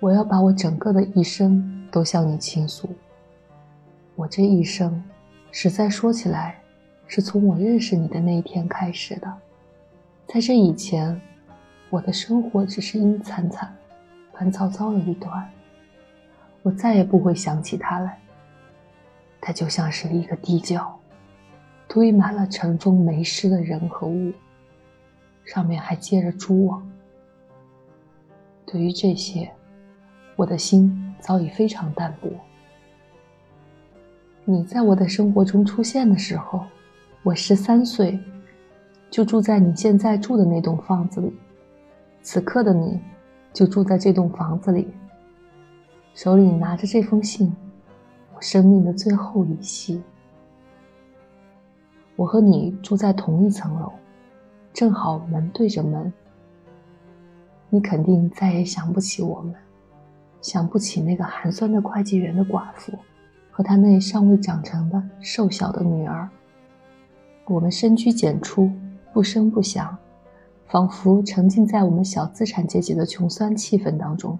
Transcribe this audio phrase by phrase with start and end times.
[0.00, 2.88] 我要把我整个的一生都向你倾诉。
[4.14, 5.02] 我这一生，
[5.50, 6.60] 实在说起来，
[7.06, 9.32] 是从我认识你的那一天开始的。
[10.26, 11.20] 在这以前，
[11.90, 13.74] 我的生活只是阴惨惨、
[14.34, 15.48] 乱糟糟的一团。
[16.62, 18.18] 我再也不会想起他来。
[19.40, 20.96] 他就像是一个地窖，
[21.88, 24.32] 堆满了尘封没湿的人和物，
[25.44, 26.88] 上面还接着蛛网。
[28.66, 29.50] 对于这些，
[30.38, 32.30] 我的心早已非常淡薄。
[34.44, 36.64] 你在我的生活中出现的时候，
[37.24, 38.16] 我十三岁，
[39.10, 41.36] 就住在你现在住的那栋房子里。
[42.22, 43.00] 此刻的你，
[43.52, 44.86] 就住在这栋房子里，
[46.14, 47.52] 手里拿着这封信，
[48.36, 50.00] 我生命的最后一息。
[52.14, 53.90] 我和你住在同一层楼，
[54.72, 56.12] 正好门对着门。
[57.70, 59.52] 你肯定再也想不起我们，
[60.40, 62.92] 想不起那个寒酸的会计员的寡妇
[63.50, 66.28] 和她那尚未长成的瘦小的女儿。
[67.46, 68.70] 我们深居简出，
[69.12, 69.96] 不声不响，
[70.66, 74.38] 仿佛沉浸在我们小资产阶级的穷酸气氛当中。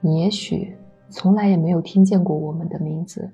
[0.00, 0.76] 你也许
[1.10, 3.32] 从来也没有听见过我们的名字，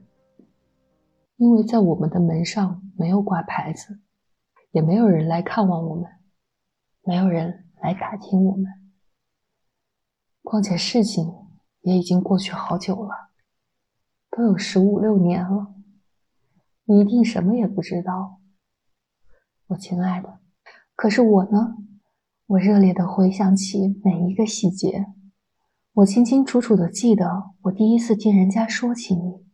[1.36, 3.98] 因为在我们的门上没有挂牌子，
[4.72, 6.06] 也没有人来看望我们，
[7.05, 7.61] 没有人。
[7.83, 8.64] 来打听我们。
[10.45, 11.34] 况且事情
[11.81, 13.31] 也已经过去好久了，
[14.31, 15.75] 都有十五六年了，
[16.84, 18.39] 你一定什么也不知道，
[19.69, 20.39] 我亲爱的。
[20.95, 21.77] 可是我呢？
[22.47, 25.06] 我热烈的回想起每一个细节，
[25.95, 29.47] 我清清楚楚的记得我第一次听人家说起你，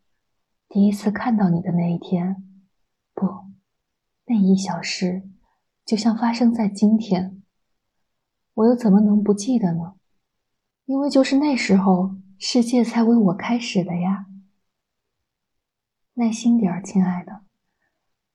[0.69, 2.44] 第一次看到你的那一天，
[3.14, 3.27] 不，
[4.27, 5.22] 那一小时，
[5.86, 7.41] 就像发生在今天。
[8.54, 9.94] 我又怎么能不记得呢？
[10.91, 14.27] 因为就是那时候，世界才为我开始的呀。
[16.14, 17.42] 耐心点儿，亲爱的，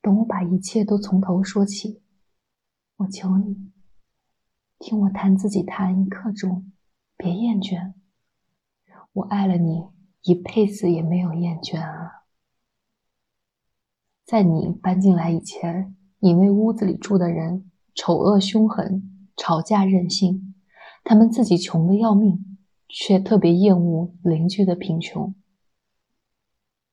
[0.01, 2.01] 等我把一切都从头说起。
[2.95, 3.73] 我求你，
[4.79, 6.71] 听我弹自己弹一刻钟，
[7.17, 7.91] 别厌倦。
[9.11, 9.89] 我爱了你
[10.21, 12.23] 一辈子也没有厌倦啊。
[14.23, 19.11] 在你搬进来以前，你那屋子里住的人丑恶凶狠。
[19.35, 20.55] 吵架任性，
[21.03, 22.54] 他们自己穷的要命，
[22.87, 25.33] 却特别厌恶邻居的贫穷。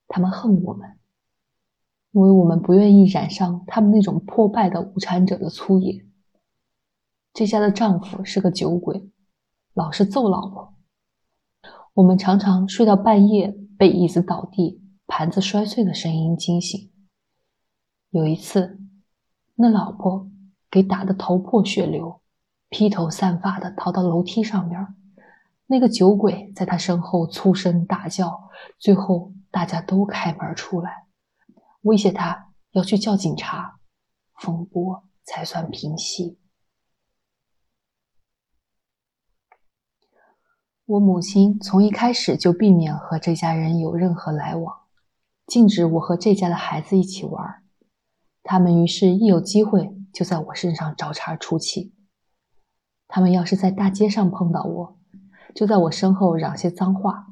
[0.09, 0.99] 他们恨我们，
[2.11, 6.05] 因为我们不愿意染上他们那种破败的无产者的粗野。
[7.33, 9.11] 这家的丈夫是个酒鬼，
[9.73, 10.75] 老是揍老婆。
[11.95, 16.91] 我们常常睡到半夜，被椅子倒地、盘子摔碎的声音惊醒。
[18.11, 18.79] 有一次，
[19.55, 20.31] 那老婆
[20.71, 22.21] 给打得头破血流。
[22.69, 24.95] 披头散发的逃到楼梯上边，
[25.73, 31.07] 那个酒鬼在他身后粗声大叫，最后大家都开门出来，
[31.81, 33.81] 威胁他要去叫警察，
[34.35, 36.39] 风波才算平息。
[40.85, 44.77] 我母亲从一开始就避免和这家人有任何来往，
[45.47, 47.63] 禁止我和这家的孩子一起玩。
[48.43, 51.95] 他们于是，一有机会就在我身上找茬出气。
[53.09, 54.99] 他们要是在大街上碰到我，
[55.55, 57.29] 就在我身后嚷些脏话。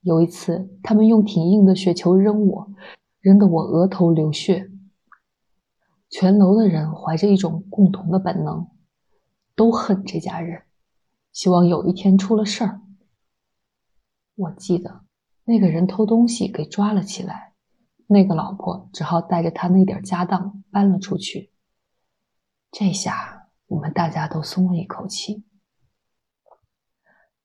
[0.00, 2.72] 有一次，他们用挺硬的雪球扔我，
[3.20, 4.70] 扔得我额头流血。
[6.10, 8.68] 全楼的人怀着一种共同的本能，
[9.54, 10.62] 都恨这家人，
[11.32, 12.80] 希望有一天出了事儿。
[14.36, 15.02] 我记得
[15.44, 17.54] 那个人偷东西给抓了起来，
[18.06, 21.52] 那个老婆只好带着他那点家当搬了出去。
[22.70, 23.42] 这下。
[23.68, 25.42] 我们大家都松了一口气。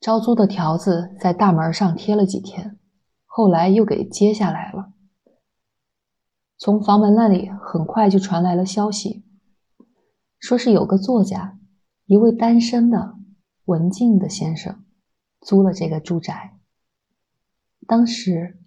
[0.00, 2.78] 招租的条子在大门上贴了几天，
[3.26, 4.92] 后来又给揭下来了。
[6.56, 9.24] 从房门那里很快就传来了消息，
[10.38, 11.58] 说是有个作家，
[12.06, 13.16] 一位单身的
[13.66, 14.84] 文静的先生，
[15.40, 16.58] 租了这个住宅。
[17.86, 18.58] 当时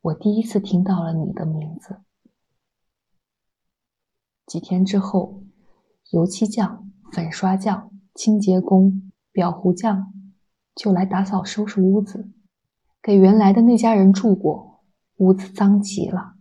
[0.00, 2.00] 我第一次听到了你的名字。
[4.46, 5.42] 几天之后，
[6.10, 6.86] 油漆匠。
[7.12, 10.12] 粉刷匠、清洁工、裱糊匠
[10.74, 12.30] 就来打扫收拾屋子，
[13.02, 14.82] 给原来的那家人住过，
[15.16, 16.34] 屋子脏极了。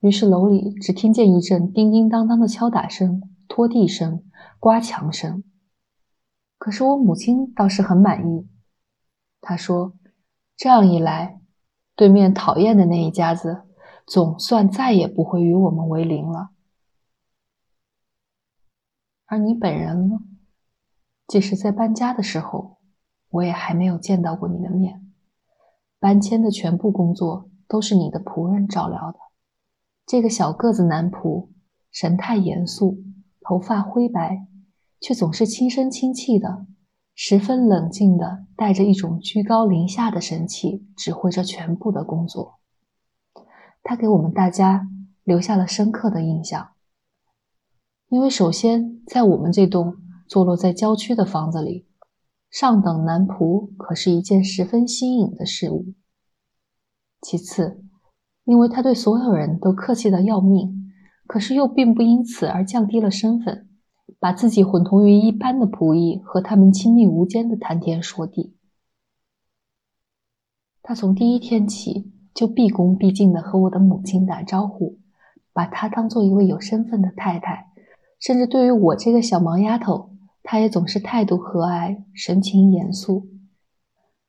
[0.00, 4.22] 于是楼里只听见一阵叮叮当当的敲打声、拖地声、
[4.60, 5.42] 刮墙声。
[6.58, 8.46] 可是我母亲倒是很满意，
[9.40, 9.94] 她说
[10.56, 11.40] ：“这样一来，
[11.94, 13.62] 对面讨厌的那一家子
[14.06, 16.50] 总算再也不会与我们为邻了。”
[19.26, 20.20] 而你本人呢？
[21.26, 22.78] 即使在搬家的时候，
[23.30, 25.02] 我也还没有见到过你的面。
[25.98, 29.18] 搬迁的全部工作都是你的仆人照料的。
[30.06, 31.48] 这个小个子男仆
[31.90, 32.98] 神态严肃，
[33.40, 34.46] 头发灰白，
[35.00, 36.66] 却总是轻声轻气的，
[37.14, 42.60] 十分冷静的，带着一种居高临下的神气，指挥着全部的工作。
[43.82, 44.88] 他给我们大家
[45.24, 46.68] 留下了深刻的印象，
[48.08, 49.96] 因为首先在我们这栋
[50.28, 51.85] 坐落在郊区的房子里。
[52.58, 55.92] 上等男仆可是一件十分新颖的事物。
[57.20, 57.84] 其次，
[58.44, 60.90] 因为他对所有人都客气的要命，
[61.26, 63.68] 可是又并不因此而降低了身份，
[64.18, 68.56] 把自己混同于一般的仆役，和他们亲密无间的谈天说地。
[70.80, 74.98] 他从第一天起就毕恭毕敬的和我的母亲打招呼，
[75.52, 77.66] 把她当做一位有身份的太太，
[78.18, 80.15] 甚至对于我这个小毛丫头。
[80.48, 83.26] 他也总是态度和蔼，神情严肃。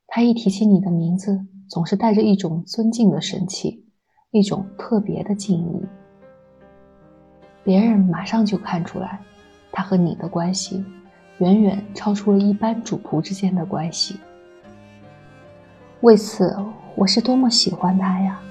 [0.08, 3.86] 他一提起你的名字，总是带着一种尊敬的神气，
[4.32, 5.86] 一种特别的敬意。
[7.64, 9.20] 别人马上就看出来，
[9.72, 10.84] 他和你的关系
[11.38, 14.20] 远远超出了一般主仆之间的关系。
[16.02, 16.58] 为此，
[16.96, 18.42] 我是多么喜欢他呀！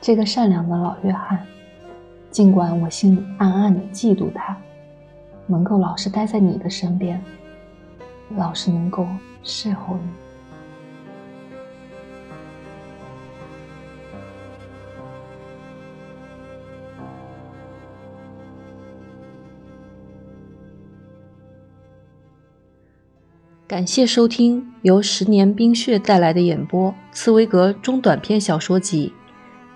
[0.00, 1.44] 这个善良的老约翰，
[2.30, 4.56] 尽管我心里暗暗的嫉妒他。
[5.50, 7.20] 能够老是待在你的身边，
[8.36, 9.06] 老是能够
[9.42, 10.02] 侍候你。
[23.66, 29.08] 感谢收听由十年冰雪带来的演播《茨威格中短篇小说集》《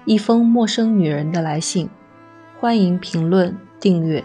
[0.05, 1.87] 一封陌生女人的来信》，
[2.61, 4.23] 欢迎评论订阅。